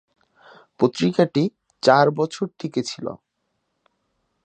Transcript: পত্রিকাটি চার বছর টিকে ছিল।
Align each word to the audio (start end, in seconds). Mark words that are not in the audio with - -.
পত্রিকাটি 0.79 1.43
চার 1.83 2.05
বছর 2.11 2.45
টিকে 2.59 2.81
ছিল। 2.83 3.05